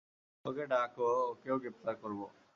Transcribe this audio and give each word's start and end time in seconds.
ওকে 0.45 0.63
ডাক, 0.71 0.91
ওকেও 1.31 1.55
গ্রেপ্তার 1.59 1.95
করব। 1.95 2.19